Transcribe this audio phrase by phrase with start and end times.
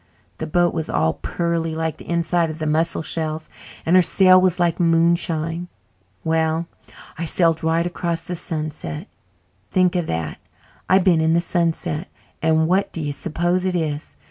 [0.39, 3.49] The boat was all pearly like the inside of the mussel shells,
[3.85, 5.67] and her sail was like moonshine.
[6.23, 6.65] Well,
[7.19, 9.07] I sailed right across to the sunset.
[9.69, 10.39] Think of that
[10.89, 12.07] I've been in the sunset!
[12.41, 14.17] And what do you suppose it is?